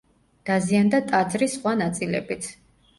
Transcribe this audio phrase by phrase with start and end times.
[0.49, 2.55] დაზიანდა ტაძრის სხვა ნაწილებიც.